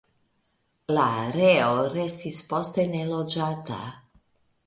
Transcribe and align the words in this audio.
La 0.97 1.03
areo 1.25 1.75
restis 1.97 2.41
poste 2.53 2.85
neloĝata. 2.97 3.77